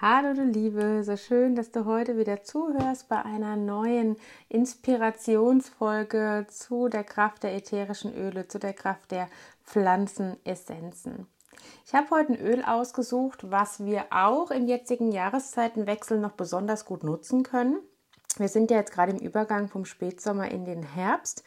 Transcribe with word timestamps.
Hallo 0.00 0.32
du 0.32 0.44
Liebe, 0.44 1.02
so 1.02 1.16
schön, 1.16 1.56
dass 1.56 1.72
du 1.72 1.84
heute 1.84 2.16
wieder 2.18 2.44
zuhörst 2.44 3.08
bei 3.08 3.20
einer 3.24 3.56
neuen 3.56 4.16
Inspirationsfolge 4.48 6.46
zu 6.48 6.88
der 6.88 7.02
Kraft 7.02 7.42
der 7.42 7.56
ätherischen 7.56 8.14
Öle, 8.14 8.46
zu 8.46 8.60
der 8.60 8.74
Kraft 8.74 9.10
der 9.10 9.28
Pflanzenessenzen. 9.64 11.26
Ich 11.84 11.94
habe 11.94 12.10
heute 12.10 12.34
ein 12.34 12.40
Öl 12.40 12.62
ausgesucht, 12.62 13.50
was 13.50 13.84
wir 13.84 14.04
auch 14.10 14.52
im 14.52 14.68
jetzigen 14.68 15.10
Jahreszeitenwechsel 15.10 16.20
noch 16.20 16.34
besonders 16.34 16.84
gut 16.84 17.02
nutzen 17.02 17.42
können. 17.42 17.80
Wir 18.36 18.48
sind 18.48 18.70
ja 18.70 18.76
jetzt 18.76 18.92
gerade 18.92 19.10
im 19.10 19.18
Übergang 19.18 19.66
vom 19.66 19.84
Spätsommer 19.84 20.48
in 20.48 20.64
den 20.64 20.84
Herbst 20.84 21.42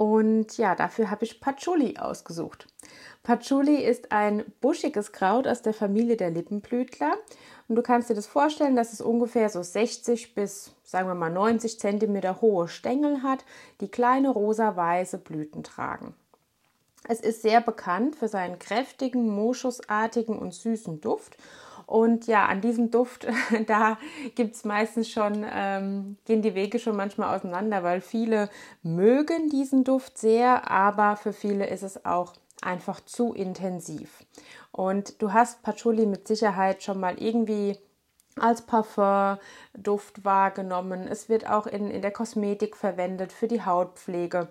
und 0.00 0.56
ja, 0.56 0.74
dafür 0.74 1.10
habe 1.10 1.26
ich 1.26 1.42
Patchouli 1.42 1.98
ausgesucht. 1.98 2.66
Patchouli 3.22 3.84
ist 3.84 4.12
ein 4.12 4.46
buschiges 4.62 5.12
Kraut 5.12 5.46
aus 5.46 5.60
der 5.60 5.74
Familie 5.74 6.16
der 6.16 6.30
Lippenblütler. 6.30 7.18
Und 7.68 7.76
du 7.76 7.82
kannst 7.82 8.08
dir 8.08 8.14
das 8.14 8.26
vorstellen, 8.26 8.76
dass 8.76 8.94
es 8.94 9.02
ungefähr 9.02 9.50
so 9.50 9.62
60 9.62 10.34
bis, 10.34 10.72
sagen 10.84 11.06
wir 11.06 11.14
mal, 11.14 11.28
90 11.28 11.78
cm 11.78 12.40
hohe 12.40 12.68
Stängel 12.68 13.22
hat, 13.22 13.44
die 13.82 13.90
kleine 13.90 14.30
rosa-weiße 14.30 15.18
Blüten 15.18 15.64
tragen. 15.64 16.14
Es 17.06 17.20
ist 17.20 17.42
sehr 17.42 17.60
bekannt 17.60 18.16
für 18.16 18.28
seinen 18.28 18.58
kräftigen, 18.58 19.28
moschusartigen 19.28 20.38
und 20.38 20.54
süßen 20.54 21.02
Duft 21.02 21.36
und 21.90 22.28
ja, 22.28 22.46
an 22.46 22.60
diesem 22.60 22.92
Duft, 22.92 23.26
da 23.66 23.98
gibt 24.36 24.54
es 24.54 24.64
meistens 24.64 25.10
schon, 25.10 25.44
ähm, 25.52 26.18
gehen 26.24 26.40
die 26.40 26.54
Wege 26.54 26.78
schon 26.78 26.94
manchmal 26.94 27.34
auseinander, 27.36 27.82
weil 27.82 28.00
viele 28.00 28.48
mögen 28.84 29.50
diesen 29.50 29.82
Duft 29.82 30.16
sehr, 30.16 30.70
aber 30.70 31.16
für 31.16 31.32
viele 31.32 31.66
ist 31.66 31.82
es 31.82 32.04
auch 32.04 32.34
einfach 32.62 33.00
zu 33.00 33.32
intensiv. 33.32 34.24
Und 34.70 35.20
du 35.20 35.32
hast 35.32 35.64
Patchouli 35.64 36.06
mit 36.06 36.28
Sicherheit 36.28 36.84
schon 36.84 37.00
mal 37.00 37.20
irgendwie 37.20 37.76
als 38.40 38.62
Parfum-Duft 38.62 40.24
wahrgenommen. 40.24 41.06
Es 41.06 41.28
wird 41.28 41.48
auch 41.48 41.66
in, 41.66 41.90
in 41.90 42.02
der 42.02 42.10
Kosmetik 42.10 42.76
verwendet 42.76 43.32
für 43.32 43.48
die 43.48 43.64
Hautpflege. 43.64 44.48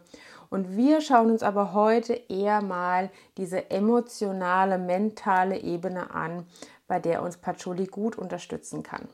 Und 0.49 0.75
wir 0.75 1.01
schauen 1.01 1.31
uns 1.31 1.43
aber 1.43 1.73
heute 1.73 2.13
eher 2.13 2.61
mal 2.61 3.09
diese 3.37 3.69
emotionale, 3.69 4.77
mentale 4.77 5.59
Ebene 5.59 6.11
an, 6.11 6.47
bei 6.87 6.99
der 6.99 7.21
uns 7.21 7.37
Patchouli 7.37 7.85
gut 7.85 8.17
unterstützen 8.17 8.81
kann. 8.81 9.07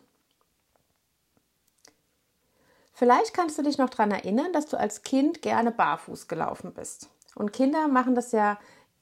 Vielleicht 2.94 3.34
kannst 3.34 3.58
du 3.58 3.64
dich 3.64 3.78
noch 3.78 3.90
daran 3.90 4.12
erinnern, 4.12 4.54
dass 4.54 4.68
du 4.68 4.78
als 4.78 5.02
Kind 5.02 5.42
gerne 5.42 5.72
barfuß 5.72 6.30
gelaufen 6.30 6.74
bist. 6.74 7.10
Und 7.36 7.52
Kinder 7.52 7.90
machen 7.90 8.16
das 8.16 8.32
ja 8.32 8.58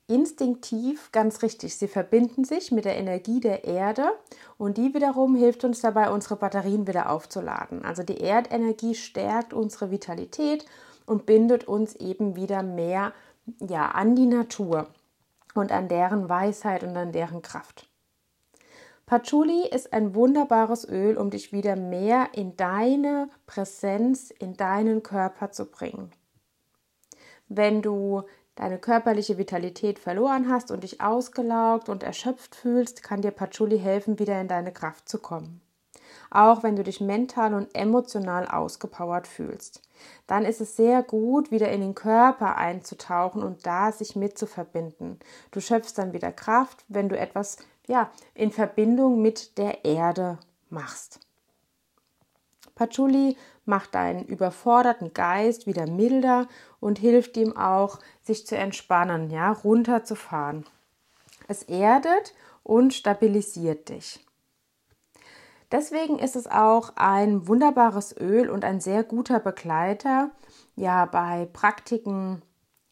instinktiv 0.07 1.11
ganz 1.11 1.41
richtig. 1.41 1.77
Sie 1.77 1.87
verbinden 1.87 2.43
sich 2.43 2.71
mit 2.71 2.85
der 2.85 2.97
Energie 2.97 3.39
der 3.39 3.63
Erde 3.63 4.11
und 4.57 4.77
die 4.77 4.93
wiederum 4.93 5.35
hilft 5.35 5.63
uns 5.63 5.81
dabei, 5.81 6.11
unsere 6.11 6.35
Batterien 6.35 6.87
wieder 6.87 7.09
aufzuladen. 7.09 7.85
Also 7.85 8.03
die 8.03 8.19
Erdenergie 8.19 8.95
stärkt 8.95 9.53
unsere 9.53 9.91
Vitalität 9.91 10.65
und 11.05 11.25
bindet 11.25 11.65
uns 11.65 11.95
eben 11.95 12.35
wieder 12.35 12.63
mehr 12.63 13.13
ja, 13.59 13.91
an 13.91 14.15
die 14.15 14.25
Natur 14.25 14.87
und 15.53 15.71
an 15.71 15.87
deren 15.87 16.29
Weisheit 16.29 16.83
und 16.83 16.95
an 16.95 17.11
deren 17.11 17.41
Kraft. 17.41 17.87
Patchouli 19.05 19.67
ist 19.67 19.91
ein 19.91 20.15
wunderbares 20.15 20.87
Öl, 20.87 21.17
um 21.17 21.29
dich 21.29 21.51
wieder 21.51 21.75
mehr 21.75 22.29
in 22.33 22.55
deine 22.55 23.29
Präsenz, 23.45 24.31
in 24.31 24.55
deinen 24.55 25.03
Körper 25.03 25.51
zu 25.51 25.65
bringen. 25.65 26.11
Wenn 27.49 27.81
du 27.81 28.23
deine 28.55 28.77
körperliche 28.77 29.37
Vitalität 29.37 29.99
verloren 29.99 30.49
hast 30.49 30.71
und 30.71 30.83
dich 30.83 31.01
ausgelaugt 31.01 31.89
und 31.89 32.03
erschöpft 32.03 32.55
fühlst, 32.55 33.03
kann 33.03 33.21
dir 33.21 33.31
Patchouli 33.31 33.79
helfen, 33.79 34.19
wieder 34.19 34.39
in 34.39 34.47
deine 34.47 34.71
Kraft 34.71 35.09
zu 35.09 35.19
kommen. 35.19 35.61
Auch 36.29 36.63
wenn 36.63 36.75
du 36.75 36.83
dich 36.83 36.99
mental 36.99 37.53
und 37.53 37.75
emotional 37.75 38.47
ausgepowert 38.47 39.27
fühlst, 39.27 39.81
dann 40.27 40.45
ist 40.45 40.61
es 40.61 40.75
sehr 40.75 41.03
gut, 41.03 41.51
wieder 41.51 41.71
in 41.71 41.81
den 41.81 41.95
Körper 41.95 42.57
einzutauchen 42.57 43.43
und 43.43 43.65
da 43.65 43.91
sich 43.91 44.15
mit 44.15 44.37
zu 44.37 44.47
verbinden. 44.47 45.19
Du 45.51 45.59
schöpfst 45.59 45.93
dann 45.95 46.13
wieder 46.13 46.31
Kraft, 46.31 46.85
wenn 46.87 47.09
du 47.09 47.17
etwas 47.17 47.57
ja, 47.87 48.11
in 48.33 48.51
Verbindung 48.51 49.21
mit 49.21 49.57
der 49.57 49.85
Erde 49.85 50.39
machst. 50.69 51.19
Patchouli 52.83 53.37
macht 53.63 53.95
deinen 53.95 54.25
überforderten 54.25 55.13
Geist 55.13 55.67
wieder 55.67 55.87
milder 55.87 56.47
und 56.81 56.99
hilft 56.99 57.37
ihm 57.37 57.55
auch, 57.55 57.99
sich 58.21 58.45
zu 58.45 58.57
entspannen, 58.57 59.29
ja, 59.29 59.53
runterzufahren. 59.53 60.65
Es 61.47 61.63
erdet 61.63 62.33
und 62.61 62.93
stabilisiert 62.93 63.87
dich. 63.87 64.19
Deswegen 65.71 66.19
ist 66.19 66.35
es 66.35 66.45
auch 66.45 66.91
ein 66.97 67.47
wunderbares 67.47 68.15
Öl 68.19 68.49
und 68.49 68.65
ein 68.65 68.81
sehr 68.81 69.03
guter 69.03 69.39
Begleiter, 69.39 70.31
ja, 70.75 71.05
bei 71.05 71.47
Praktiken 71.53 72.41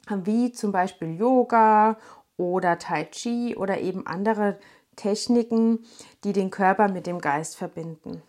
wie 0.10 0.54
zum 0.54 0.72
Beispiel 0.72 1.20
Yoga 1.20 1.98
oder 2.38 2.80
Tai 2.80 3.04
Chi 3.12 3.58
oder 3.58 3.82
eben 3.82 4.08
andere 4.08 4.58
Techniken, 4.96 5.86
die 6.24 6.32
den 6.32 6.50
Körper 6.50 6.88
mit 6.88 7.08
dem 7.08 7.20
Geist 7.20 7.58
verbinden. 7.58 8.24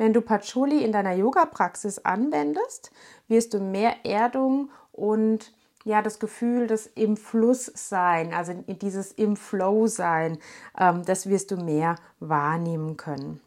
Wenn 0.00 0.14
du 0.14 0.22
Patchouli 0.22 0.82
in 0.82 0.92
deiner 0.92 1.12
Yoga-Praxis 1.12 1.98
anwendest, 1.98 2.90
wirst 3.28 3.52
du 3.52 3.60
mehr 3.60 4.06
Erdung 4.06 4.70
und 4.92 5.52
ja, 5.84 6.00
das 6.00 6.18
Gefühl 6.18 6.66
des 6.66 6.86
im 6.86 7.18
Fluss 7.18 7.70
sein, 7.74 8.32
also 8.32 8.54
dieses 8.66 9.12
im 9.12 9.36
Flow 9.36 9.88
sein, 9.88 10.38
ähm, 10.78 11.04
das 11.04 11.28
wirst 11.28 11.50
du 11.50 11.58
mehr 11.58 11.96
wahrnehmen 12.18 12.96
können. 12.96 13.42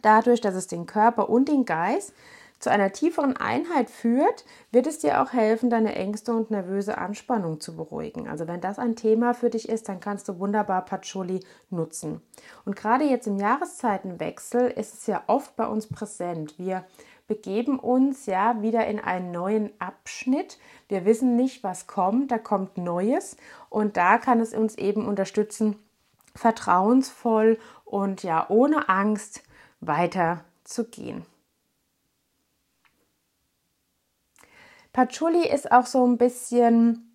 Dadurch, 0.00 0.40
dass 0.40 0.54
es 0.54 0.68
den 0.68 0.86
Körper 0.86 1.28
und 1.28 1.48
den 1.48 1.64
Geist 1.64 2.12
zu 2.58 2.70
einer 2.70 2.92
tieferen 2.92 3.36
Einheit 3.36 3.88
führt, 3.88 4.44
wird 4.72 4.86
es 4.86 4.98
dir 4.98 5.22
auch 5.22 5.32
helfen, 5.32 5.70
deine 5.70 5.94
Ängste 5.94 6.32
und 6.32 6.50
nervöse 6.50 6.98
Anspannung 6.98 7.60
zu 7.60 7.76
beruhigen. 7.76 8.28
Also 8.28 8.48
wenn 8.48 8.60
das 8.60 8.78
ein 8.78 8.96
Thema 8.96 9.34
für 9.34 9.50
dich 9.50 9.68
ist, 9.68 9.88
dann 9.88 10.00
kannst 10.00 10.28
du 10.28 10.38
wunderbar 10.38 10.84
Patchouli 10.84 11.40
nutzen. 11.70 12.20
Und 12.64 12.76
gerade 12.76 13.04
jetzt 13.04 13.26
im 13.26 13.38
Jahreszeitenwechsel 13.38 14.70
ist 14.70 14.94
es 14.94 15.06
ja 15.06 15.22
oft 15.26 15.54
bei 15.56 15.66
uns 15.66 15.86
präsent. 15.86 16.58
Wir 16.58 16.84
begeben 17.28 17.78
uns 17.78 18.26
ja 18.26 18.60
wieder 18.62 18.86
in 18.86 18.98
einen 18.98 19.30
neuen 19.30 19.70
Abschnitt. 19.78 20.58
Wir 20.88 21.04
wissen 21.04 21.36
nicht, 21.36 21.62
was 21.62 21.86
kommt, 21.86 22.32
da 22.32 22.38
kommt 22.38 22.78
Neues 22.78 23.36
und 23.68 23.96
da 23.96 24.18
kann 24.18 24.40
es 24.40 24.54
uns 24.54 24.76
eben 24.76 25.06
unterstützen, 25.06 25.76
vertrauensvoll 26.34 27.58
und 27.84 28.22
ja 28.22 28.46
ohne 28.48 28.88
Angst 28.88 29.42
weiterzugehen. 29.80 31.24
Patchouli 34.98 35.48
ist 35.48 35.70
auch 35.70 35.86
so 35.86 36.04
ein 36.04 36.18
bisschen, 36.18 37.12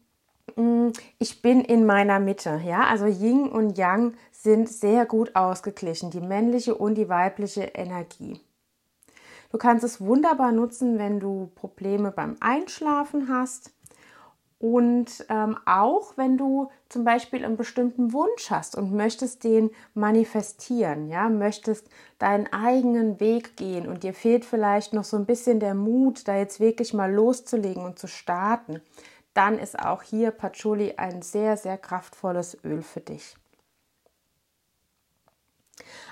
mm, 0.55 0.91
ich 1.19 1.41
bin 1.41 1.59
in 1.59 1.85
meiner 1.85 2.21
Mitte. 2.21 2.61
Ja, 2.63 2.85
also 2.85 3.07
Yin 3.07 3.49
und 3.49 3.77
Yang 3.77 4.13
sind 4.31 4.69
sehr 4.69 5.05
gut 5.05 5.35
ausgeglichen, 5.35 6.09
die 6.09 6.21
männliche 6.21 6.75
und 6.75 6.95
die 6.95 7.09
weibliche 7.09 7.63
Energie. 7.63 8.39
Du 9.51 9.57
kannst 9.57 9.83
es 9.83 9.99
wunderbar 9.99 10.53
nutzen, 10.53 10.97
wenn 10.97 11.19
du 11.19 11.51
Probleme 11.55 12.11
beim 12.11 12.37
Einschlafen 12.39 13.27
hast 13.27 13.71
und 14.63 15.25
ähm, 15.27 15.57
auch 15.65 16.15
wenn 16.15 16.37
du 16.37 16.71
zum 16.87 17.03
Beispiel 17.03 17.43
einen 17.43 17.57
bestimmten 17.57 18.13
Wunsch 18.13 18.49
hast 18.49 18.77
und 18.77 18.93
möchtest 18.93 19.43
den 19.43 19.71
manifestieren, 19.93 21.09
ja, 21.09 21.27
möchtest 21.27 21.89
deinen 22.17 22.47
eigenen 22.53 23.19
Weg 23.19 23.57
gehen 23.57 23.89
und 23.89 24.03
dir 24.03 24.13
fehlt 24.13 24.45
vielleicht 24.45 24.93
noch 24.93 25.03
so 25.03 25.17
ein 25.17 25.25
bisschen 25.25 25.59
der 25.59 25.73
Mut, 25.73 26.29
da 26.29 26.37
jetzt 26.37 26.61
wirklich 26.61 26.93
mal 26.93 27.13
loszulegen 27.13 27.83
und 27.83 27.99
zu 27.99 28.07
starten, 28.07 28.79
dann 29.33 29.59
ist 29.59 29.77
auch 29.77 30.01
hier 30.01 30.31
Patchouli 30.31 30.93
ein 30.95 31.23
sehr, 31.23 31.57
sehr 31.57 31.77
kraftvolles 31.77 32.57
Öl 32.63 32.83
für 32.83 33.01
dich. 33.01 33.35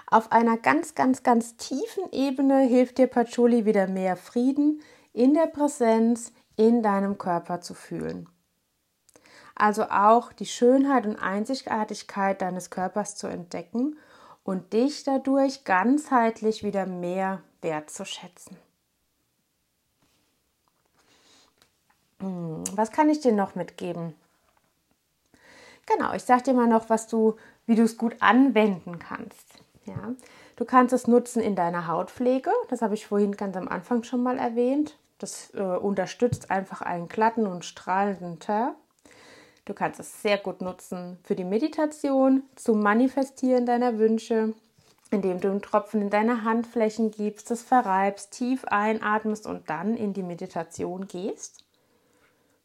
Auf 0.08 0.34
einer 0.34 0.58
ganz, 0.58 0.94
ganz, 0.94 1.24
ganz 1.24 1.56
tiefen 1.56 2.04
Ebene 2.12 2.64
hilft 2.64 2.98
dir 2.98 3.08
Patchouli 3.08 3.64
wieder 3.64 3.88
mehr 3.88 4.18
Frieden 4.18 4.82
in 5.14 5.36
der 5.36 5.48
Präsenz 5.48 6.34
in 6.58 6.84
deinem 6.84 7.18
Körper 7.18 7.62
zu 7.62 7.74
fühlen 7.74 8.28
also 9.62 9.84
auch 9.92 10.34
die 10.34 10.48
Schönheit 10.48 11.06
und 11.06 11.18
Einzigartigkeit 11.18 12.42
deines 12.42 12.72
Körpers 12.72 13.16
zu 13.16 13.28
entdecken 13.28 13.96
und 14.44 14.74
dich 14.74 15.04
dadurch 15.04 15.66
ganzheitlich 15.66 16.64
wieder 16.64 16.88
mehr 16.88 17.44
wertzuschätzen. 17.62 18.58
Hm, 22.22 22.64
was 22.74 22.92
kann 22.92 23.10
ich 23.10 23.20
dir 23.20 23.34
noch 23.34 23.54
mitgeben? 23.54 24.16
Genau, 25.86 26.12
ich 26.14 26.24
sage 26.24 26.42
dir 26.42 26.54
mal 26.54 26.68
noch, 26.68 26.90
was 26.90 27.06
du, 27.06 27.36
wie 27.68 27.76
du 27.76 27.84
es 27.84 27.98
gut 27.98 28.16
anwenden 28.20 28.98
kannst. 28.98 29.46
Ja, 29.86 30.16
du 30.56 30.66
kannst 30.66 30.92
es 30.92 31.06
nutzen 31.06 31.40
in 31.40 31.56
deiner 31.56 31.86
Hautpflege. 31.86 32.52
Das 32.70 32.82
habe 32.82 32.96
ich 32.96 33.06
vorhin 33.06 33.38
ganz 33.38 33.56
am 33.56 33.68
Anfang 33.68 34.02
schon 34.02 34.24
mal 34.24 34.40
erwähnt. 34.40 34.98
Das 35.20 35.54
äh, 35.54 35.62
unterstützt 35.62 36.50
einfach 36.50 36.82
einen 36.82 37.08
glatten 37.08 37.46
und 37.46 37.64
strahlenden 37.64 38.40
Teint. 38.40 38.76
Du 39.66 39.74
kannst 39.74 40.00
es 40.00 40.22
sehr 40.22 40.38
gut 40.38 40.62
nutzen 40.62 41.20
für 41.24 41.36
die 41.36 41.44
Meditation, 41.44 42.44
zum 42.56 42.82
Manifestieren 42.82 43.66
deiner 43.66 44.00
Wünsche, 44.00 44.54
indem 45.12 45.40
du 45.40 45.50
einen 45.50 45.62
Tropfen 45.62 46.02
in 46.02 46.10
deine 46.10 46.44
Handflächen 46.44 47.12
gibst, 47.12 47.52
das 47.52 47.62
verreibst, 47.62 48.32
tief 48.32 48.66
einatmest 48.66 49.46
und 49.46 49.70
dann 49.70 49.96
in 49.96 50.14
die 50.14 50.24
Meditation 50.24 51.08
gehst. 51.08 51.64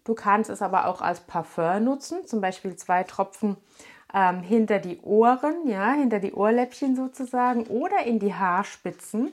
Du 0.04 0.14
kannst 0.14 0.50
es 0.50 0.62
aber 0.62 0.86
auch 0.86 1.02
als 1.02 1.20
Parfum 1.20 1.84
nutzen, 1.84 2.24
zum 2.26 2.40
Beispiel 2.40 2.76
zwei 2.76 3.02
Tropfen 3.02 3.56
ähm, 4.14 4.40
hinter 4.40 4.78
die 4.78 5.00
Ohren, 5.00 5.68
ja, 5.68 5.92
hinter 5.92 6.20
die 6.20 6.32
Ohrläppchen 6.32 6.94
sozusagen 6.94 7.66
oder 7.66 8.04
in 8.04 8.20
die 8.20 8.32
Haarspitzen. 8.32 9.32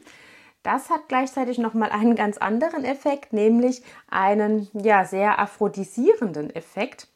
Das 0.64 0.90
hat 0.90 1.10
gleichzeitig 1.10 1.58
nochmal 1.60 1.92
einen 1.92 2.16
ganz 2.16 2.38
anderen 2.38 2.86
Effekt, 2.86 3.34
nämlich 3.34 3.84
einen 4.10 4.70
ja 4.74 5.06
sehr 5.06 5.38
aphrodisierenden 5.38 6.50
Effekt. 6.56 7.08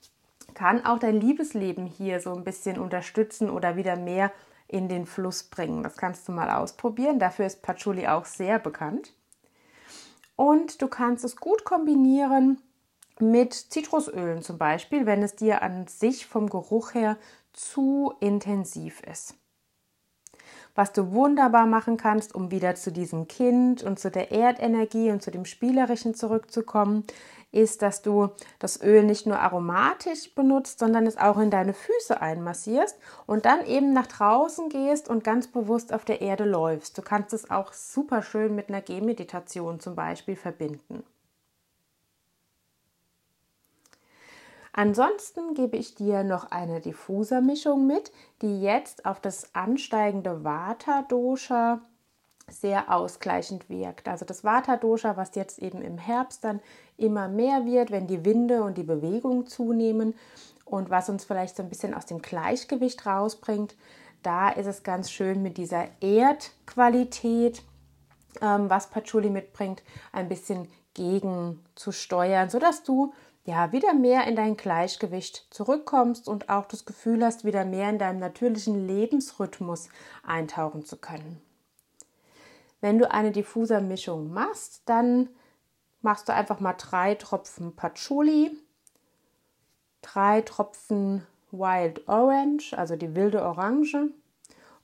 Kann 0.57 0.83
auch 0.87 0.97
dein 0.97 1.21
Liebesleben 1.21 1.85
hier 1.85 2.19
so 2.19 2.33
ein 2.33 2.43
bisschen 2.43 2.79
unterstützen 2.79 3.51
oder 3.51 3.75
wieder 3.75 3.95
mehr 3.95 4.31
in 4.67 4.89
den 4.89 5.05
Fluss 5.05 5.43
bringen. 5.43 5.83
Das 5.83 5.97
kannst 5.97 6.27
du 6.27 6.31
mal 6.31 6.49
ausprobieren. 6.49 7.19
Dafür 7.19 7.45
ist 7.45 7.61
Patchouli 7.61 8.07
auch 8.07 8.25
sehr 8.25 8.57
bekannt. 8.57 9.13
Und 10.35 10.81
du 10.81 10.87
kannst 10.87 11.23
es 11.23 11.35
gut 11.35 11.63
kombinieren 11.63 12.59
mit 13.19 13.53
Zitrusölen 13.53 14.41
zum 14.41 14.57
Beispiel, 14.57 15.05
wenn 15.05 15.21
es 15.21 15.35
dir 15.35 15.61
an 15.61 15.85
sich 15.85 16.25
vom 16.25 16.49
Geruch 16.49 16.95
her 16.95 17.17
zu 17.53 18.15
intensiv 18.19 19.01
ist. 19.01 19.35
Was 20.73 20.91
du 20.91 21.11
wunderbar 21.11 21.67
machen 21.67 21.97
kannst, 21.97 22.33
um 22.33 22.49
wieder 22.49 22.73
zu 22.73 22.91
diesem 22.91 23.27
Kind 23.27 23.83
und 23.83 23.99
zu 23.99 24.09
der 24.09 24.31
Erdenergie 24.31 25.11
und 25.11 25.21
zu 25.21 25.29
dem 25.29 25.45
Spielerischen 25.45 26.15
zurückzukommen, 26.15 27.03
ist, 27.51 27.81
dass 27.81 28.01
du 28.01 28.29
das 28.59 28.81
Öl 28.81 29.03
nicht 29.03 29.25
nur 29.25 29.39
aromatisch 29.39 30.33
benutzt, 30.35 30.79
sondern 30.79 31.07
es 31.07 31.17
auch 31.17 31.37
in 31.37 31.49
deine 31.49 31.73
Füße 31.73 32.21
einmassierst 32.21 32.97
und 33.25 33.45
dann 33.45 33.65
eben 33.65 33.93
nach 33.93 34.07
draußen 34.07 34.69
gehst 34.69 35.09
und 35.09 35.23
ganz 35.23 35.47
bewusst 35.47 35.93
auf 35.93 36.05
der 36.05 36.21
Erde 36.21 36.43
läufst. 36.43 36.97
Du 36.97 37.01
kannst 37.01 37.33
es 37.33 37.49
auch 37.49 37.73
super 37.73 38.21
schön 38.21 38.55
mit 38.55 38.69
einer 38.69 38.81
Gehmeditation 38.81 39.79
zum 39.79 39.95
Beispiel 39.95 40.35
verbinden. 40.35 41.03
Ansonsten 44.73 45.55
gebe 45.55 45.75
ich 45.75 45.95
dir 45.95 46.23
noch 46.23 46.51
eine 46.51 46.81
Diffusermischung 46.81 47.87
mit, 47.87 48.11
die 48.43 48.61
jetzt 48.61 49.07
auf 49.07 49.19
das 49.19 49.55
ansteigende 49.55 50.43
Vata-Dosha 50.43 51.81
sehr 52.47 52.93
ausgleichend 52.93 53.69
wirkt. 53.69 54.07
Also 54.07 54.23
das 54.23 54.43
Vata-Dosha, 54.43 55.17
was 55.17 55.33
jetzt 55.33 55.57
eben 55.59 55.81
im 55.81 55.97
Herbst 55.97 56.43
dann 56.43 56.61
immer 56.97 57.27
mehr 57.27 57.65
wird, 57.65 57.91
wenn 57.91 58.07
die 58.07 58.25
Winde 58.25 58.63
und 58.63 58.77
die 58.77 58.83
Bewegung 58.83 59.45
zunehmen 59.47 60.15
und 60.65 60.89
was 60.89 61.09
uns 61.09 61.23
vielleicht 61.23 61.55
so 61.55 61.63
ein 61.63 61.69
bisschen 61.69 61.93
aus 61.93 62.05
dem 62.05 62.21
Gleichgewicht 62.21 63.05
rausbringt, 63.05 63.75
da 64.23 64.49
ist 64.49 64.65
es 64.65 64.83
ganz 64.83 65.11
schön 65.11 65.41
mit 65.41 65.57
dieser 65.57 65.85
Erdqualität, 66.01 67.63
ähm, 68.41 68.69
was 68.69 68.89
Patchouli 68.89 69.29
mitbringt, 69.29 69.83
ein 70.11 70.27
bisschen 70.27 70.67
gegen 70.93 71.63
zu 71.75 71.91
steuern, 71.91 72.49
sodass 72.49 72.83
du 72.83 73.13
ja 73.45 73.71
wieder 73.71 73.93
mehr 73.93 74.27
in 74.27 74.35
dein 74.35 74.57
Gleichgewicht 74.57 75.47
zurückkommst 75.51 76.27
und 76.27 76.49
auch 76.49 76.65
das 76.65 76.85
Gefühl 76.85 77.23
hast, 77.23 77.45
wieder 77.45 77.63
mehr 77.63 77.89
in 77.89 77.99
deinem 77.99 78.19
natürlichen 78.19 78.85
Lebensrhythmus 78.85 79.87
eintauchen 80.23 80.83
zu 80.83 80.97
können. 80.97 81.41
Wenn 82.81 82.99
du 82.99 83.09
eine 83.09 83.31
Diffusermischung 83.31 84.31
machst, 84.33 84.81
dann 84.85 85.29
machst 86.07 86.29
du 86.29 86.33
einfach 86.33 86.61
mal 86.61 86.71
drei 86.71 87.15
Tropfen 87.15 87.75
Patchouli, 87.75 88.57
drei 90.01 90.39
Tropfen 90.39 91.27
Wild 91.51 92.07
Orange, 92.07 92.73
also 92.77 92.95
die 92.95 93.13
wilde 93.13 93.43
Orange, 93.43 94.11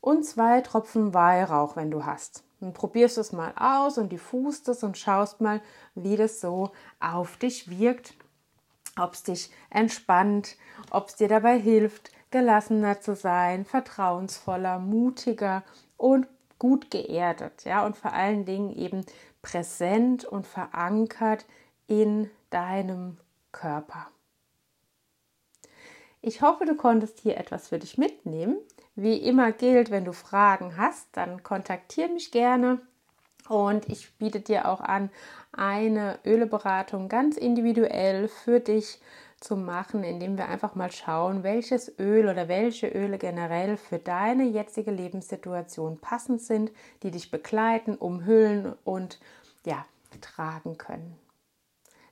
und 0.01 0.25
zwei 0.25 0.59
Tropfen 0.59 1.13
Weihrauch, 1.13 1.77
wenn 1.77 1.91
du 1.91 2.05
hast. 2.05 2.43
Dann 2.59 2.73
probierst 2.73 3.17
es 3.17 3.31
mal 3.31 3.53
aus 3.55 3.97
und 3.97 4.11
diffust 4.11 4.67
es 4.67 4.83
und 4.83 4.97
schaust 4.97 5.39
mal, 5.39 5.61
wie 5.95 6.17
das 6.17 6.41
so 6.41 6.71
auf 6.99 7.37
dich 7.37 7.69
wirkt, 7.69 8.15
ob 8.99 9.13
es 9.13 9.23
dich 9.23 9.49
entspannt, 9.69 10.57
ob 10.89 11.07
es 11.07 11.15
dir 11.15 11.29
dabei 11.29 11.57
hilft, 11.57 12.11
gelassener 12.31 12.99
zu 12.99 13.15
sein, 13.15 13.63
vertrauensvoller, 13.63 14.77
mutiger 14.77 15.63
und 15.95 16.27
gut 16.63 16.92
geerdet, 16.92 17.65
ja, 17.65 17.86
und 17.86 17.98
vor 17.98 18.13
allen 18.13 18.45
Dingen 18.45 18.74
eben 18.74 19.06
präsent 19.42 20.24
und 20.24 20.48
verankert 20.48 21.45
in 21.88 22.30
deinem 22.51 23.18
Körper. 23.51 24.07
Ich 26.21 26.42
hoffe, 26.42 26.63
du 26.63 26.77
konntest 26.77 27.19
hier 27.19 27.36
etwas 27.36 27.68
für 27.68 27.80
dich 27.80 27.98
mitnehmen. 27.98 28.56
Wie 28.95 29.18
immer 29.18 29.51
gilt, 29.51 29.92
wenn 29.92 30.06
du 30.06 30.13
Fragen 30.13 30.77
hast, 30.77 31.06
dann 31.12 31.44
kontaktiere 31.44 32.07
mich 32.07 32.31
gerne 32.31 32.80
und 33.50 33.89
ich 33.89 34.13
biete 34.18 34.39
dir 34.39 34.69
auch 34.69 34.80
an, 34.80 35.09
eine 35.51 36.18
Öleberatung 36.24 37.09
ganz 37.09 37.36
individuell 37.36 38.30
für 38.30 38.62
dich 38.62 39.01
zu 39.44 39.56
machen, 39.56 40.04
indem 40.04 40.38
wir 40.38 40.48
einfach 40.48 40.75
mal 40.75 40.92
schauen, 40.92 41.44
welches 41.44 42.00
Öl 42.00 42.28
oder 42.30 42.48
welche 42.48 42.88
Öle 42.88 43.18
generell 43.18 43.78
für 43.78 44.00
deine 44.00 44.45
jetzige 44.45 44.92
Lebenssituation 44.92 46.00
passend 46.00 46.42
sind, 46.42 46.72
die 47.04 47.12
dich 47.12 47.31
begleiten, 47.31 47.95
umhüllen 47.95 48.74
und 48.84 49.19
ja, 49.66 49.86
tragen 50.22 50.78
können. 50.78 51.18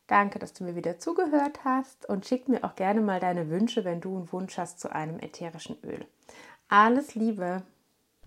Danke, 0.08 0.40
dass 0.40 0.54
du 0.54 0.66
mir 0.66 0.76
wieder 0.76 1.00
zugehört 1.00 1.64
hast 1.64 2.08
und 2.10 2.26
schick 2.26 2.50
mir 2.50 2.64
auch 2.66 2.76
gerne 2.76 3.00
mal 3.00 3.22
deine 3.22 3.50
Wünsche, 3.50 3.86
wenn 3.86 4.02
du 4.02 4.18
einen 4.18 4.32
Wunsch 4.34 4.58
hast 4.58 4.80
zu 4.80 4.92
einem 4.92 5.20
ätherischen 5.20 5.78
Öl. 5.84 6.06
Alles 6.68 7.16
Liebe! 7.16 7.64